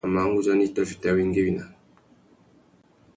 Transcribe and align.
Iya 0.03 0.09
a 0.11 0.13
mà 0.13 0.21
nʼgudzana 0.27 0.63
i 0.67 0.69
tà 0.75 0.81
fiti 0.89 1.05
awéngüéwina. 1.09 1.65